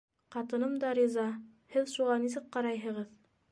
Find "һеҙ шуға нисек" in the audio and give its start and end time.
1.75-2.51